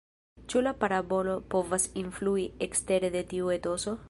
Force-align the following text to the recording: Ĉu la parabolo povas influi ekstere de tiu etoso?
Ĉu 0.53 0.61
la 0.67 0.73
parabolo 0.83 1.35
povas 1.55 1.87
influi 2.05 2.49
ekstere 2.69 3.17
de 3.19 3.27
tiu 3.35 3.59
etoso? 3.59 3.99